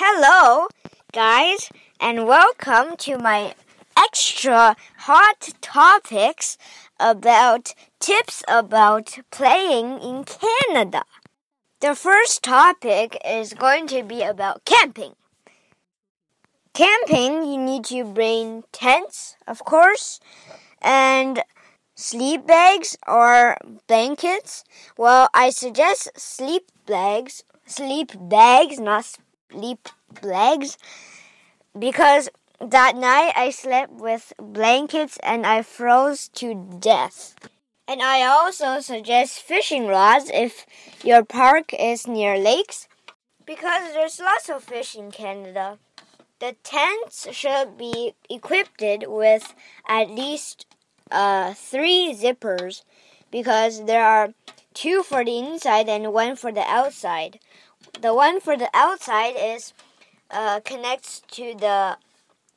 [0.00, 0.68] Hello,
[1.12, 3.56] guys, and welcome to my
[3.96, 6.56] extra hot topics
[7.00, 11.02] about tips about playing in Canada.
[11.80, 15.16] The first topic is going to be about camping.
[16.74, 20.20] Camping, you need to bring tents, of course,
[20.80, 21.42] and
[21.96, 23.56] sleep bags or
[23.88, 24.62] blankets.
[24.96, 29.18] Well, I suggest sleep bags, sleep bags, not
[29.50, 29.88] sleep
[30.22, 30.78] legs
[31.78, 32.28] because
[32.60, 37.34] that night I slept with blankets and I froze to death.
[37.86, 40.66] And I also suggest fishing rods if
[41.02, 42.88] your park is near lakes
[43.46, 45.78] because there's lots of fish in Canada.
[46.40, 49.54] The tents should be equipped with
[49.88, 50.66] at least
[51.10, 52.82] uh, three zippers
[53.30, 54.34] because there are
[54.78, 57.40] two for the inside and one for the outside.
[58.00, 59.74] The one for the outside is
[60.30, 61.96] uh, connects to the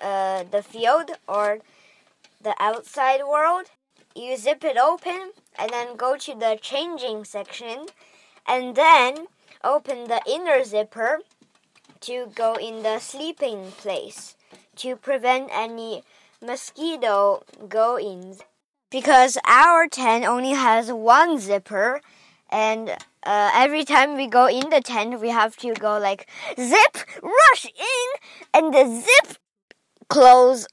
[0.00, 1.58] uh, the field or
[2.40, 3.66] the outside world.
[4.14, 7.86] You zip it open and then go to the changing section
[8.46, 9.26] and then
[9.64, 11.18] open the inner zipper
[12.02, 14.36] to go in the sleeping place
[14.76, 16.04] to prevent any
[16.40, 18.42] mosquito go ins.
[18.94, 22.00] Because our tent only has one zipper
[22.48, 22.90] and
[23.24, 27.64] uh, every time we go in the tent, we have to go like zip, rush
[27.64, 28.08] in,
[28.54, 29.36] and the zip
[30.08, 30.68] close.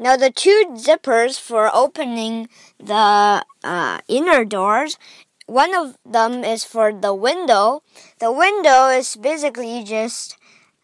[0.00, 2.48] Now the two zippers for opening
[2.80, 4.98] the uh, inner doors
[5.46, 7.82] one of them is for the window.
[8.18, 10.36] The window is basically just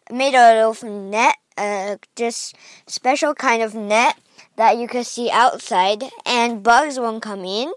[0.09, 2.55] made out of net, uh, just
[2.87, 4.15] special kind of net
[4.57, 7.73] that you can see outside, and bugs won't come in.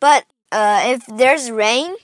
[0.00, 1.96] But uh, if there's rain,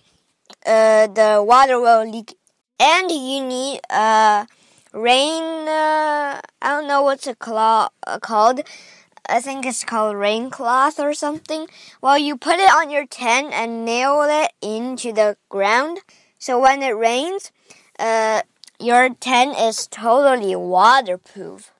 [0.67, 2.37] uh, the water will leak,
[2.79, 4.47] and you need a uh,
[4.93, 5.69] rain.
[5.69, 7.89] Uh, I don't know what's it uh,
[8.21, 8.61] called
[9.31, 11.69] I think it's called rain cloth or something.
[12.03, 16.01] Well, you put it on your tent and nail it into the ground.
[16.39, 17.53] So when it rains,
[17.99, 18.43] uh,
[18.81, 21.71] your tent is totally waterproof.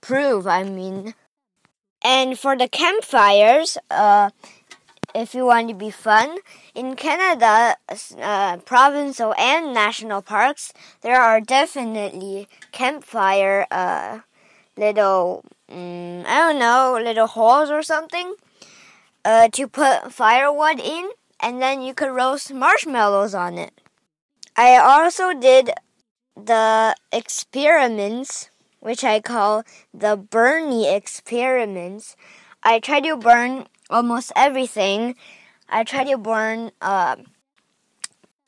[0.00, 1.14] Proof, I mean.
[2.02, 4.30] And for the campfires, uh,
[5.14, 6.38] if you want to be fun,
[6.74, 7.76] in Canada,
[8.20, 10.72] uh, provincial and national parks,
[11.02, 14.20] there are definitely campfire uh,
[14.76, 18.34] little mm, I don't know, little holes or something
[19.24, 23.72] uh, to put firewood in, and then you could roast marshmallows on it.
[24.56, 25.70] I also did
[26.36, 28.50] the experiments,
[28.80, 29.64] which I call
[29.94, 32.16] the Bernie experiments.
[32.62, 35.14] I try to burn almost everything.
[35.68, 37.16] I try to burn uh,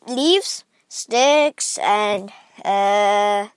[0.06, 2.32] leaves, sticks, and
[2.64, 3.48] uh,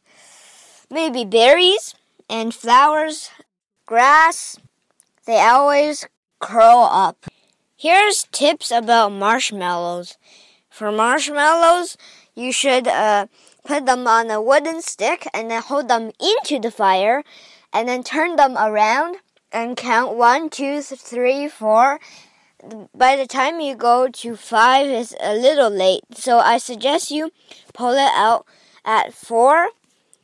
[0.89, 1.95] maybe berries
[2.29, 3.29] and flowers
[3.85, 4.57] grass,
[5.25, 6.07] they always
[6.39, 7.25] curl up.
[7.77, 10.17] Here's tips about marshmallows.
[10.69, 11.97] For marshmallows,
[12.35, 13.27] you should uh,
[13.65, 17.23] put them on a wooden stick and then hold them into the fire
[17.73, 19.17] and then turn them around
[19.51, 21.99] and count one, two, three, four.
[22.93, 26.03] By the time you go to five, it's a little late.
[26.13, 27.31] So I suggest you
[27.73, 28.45] pull it out
[28.83, 29.69] at four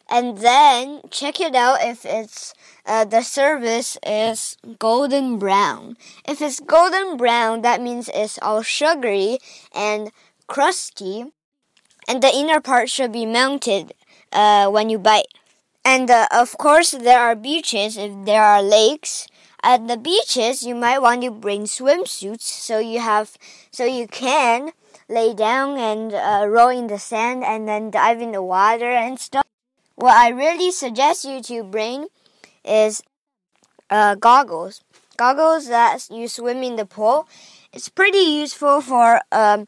[0.10, 2.54] and then check it out if it's
[2.86, 5.96] uh, the surface is golden brown.
[6.28, 9.40] If it's golden brown, that means it's all sugary
[9.74, 10.12] and
[10.48, 11.32] crusty,
[12.08, 13.94] and the inner part should be melted
[14.32, 15.28] uh, when you bite.
[15.84, 19.28] And uh, of course, there are beaches if there are lakes.
[19.64, 23.38] At the beaches, you might want to bring swimsuits so you have
[23.70, 24.72] so you can
[25.08, 29.20] lay down and uh, roll in the sand and then dive in the water and
[29.20, 29.46] stuff.
[29.96, 32.08] What I really suggest you to bring
[32.66, 33.04] is
[33.90, 34.82] uh, goggles.
[35.18, 37.28] Goggles that you swim in the pool.
[37.74, 39.68] It's pretty useful for um,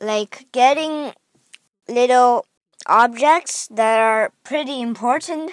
[0.00, 1.12] like getting
[1.88, 2.46] little
[2.86, 5.52] objects that are pretty important.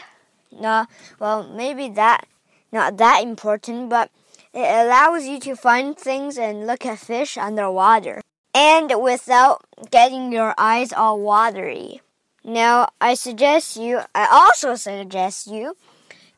[0.51, 0.85] No,
[1.19, 2.27] well, maybe that
[2.71, 4.09] not that important, but
[4.53, 8.21] it allows you to find things and look at fish underwater
[8.53, 12.01] and without getting your eyes all watery.
[12.43, 15.75] Now, I suggest you, I also suggest you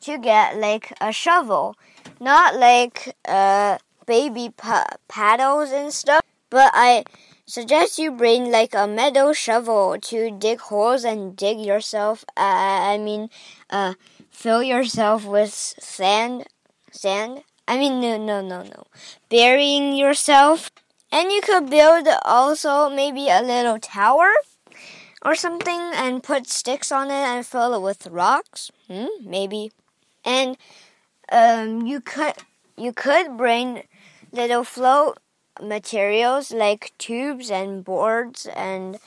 [0.02, 1.76] to get like a shovel,
[2.20, 4.52] not like uh, baby
[5.08, 7.04] paddles and stuff, but I
[7.46, 12.24] suggest you bring like a metal shovel to dig holes and dig yourself.
[12.36, 13.30] Uh, I mean,
[13.70, 13.94] uh,
[14.30, 16.46] fill yourself with sand,
[16.90, 17.42] sand.
[17.68, 18.86] I mean, no, no, no, no,
[19.28, 20.70] burying yourself.
[21.12, 24.32] And you could build also maybe a little tower
[25.24, 28.70] or something and put sticks on it and fill it with rocks?
[28.88, 29.72] Hmm, maybe.
[30.24, 30.56] And
[31.30, 32.34] um, you could
[32.76, 33.84] you could bring
[34.32, 35.18] little float
[35.62, 38.98] materials like tubes and boards and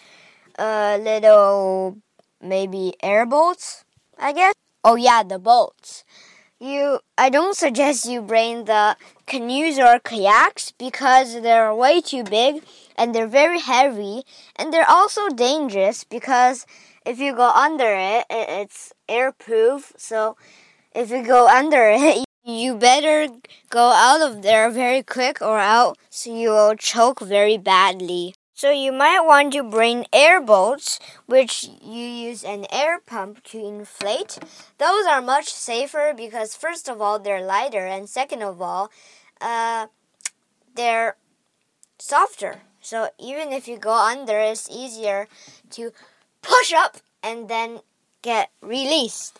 [0.57, 1.97] uh, little
[2.41, 3.85] maybe airboats,
[4.17, 4.53] I guess.
[4.83, 6.03] Oh yeah, the bolts.
[6.59, 12.63] You I don't suggest you bring the canoes or kayaks because they're way too big
[12.97, 14.23] and they're very heavy
[14.57, 16.65] and they're also dangerous because
[17.05, 19.93] if you go under it, it's airproof.
[19.97, 20.35] So
[20.93, 23.27] if you go under it, you better
[23.69, 28.33] go out of there very quick or else you will choke very badly.
[28.53, 33.57] So you might want to bring air airboats, which you use an air pump to
[33.65, 34.37] inflate.
[34.77, 38.91] Those are much safer because first of all they're lighter, and second of all,
[39.39, 39.87] uh,
[40.75, 41.15] they're
[41.99, 42.63] softer.
[42.81, 45.27] So even if you go under, it's easier
[45.71, 45.91] to
[46.41, 47.79] push up and then
[48.21, 49.39] get released.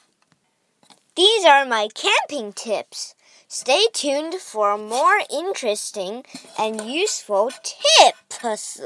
[1.19, 3.13] These are my camping tips.
[3.49, 6.23] Stay tuned for more interesting
[6.57, 8.79] and useful tips.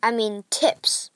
[0.00, 1.10] I mean, tips.